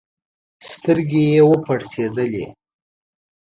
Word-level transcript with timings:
سترګي 0.71 1.23
یې 1.31 1.41
وپړسېدلې 1.49 2.45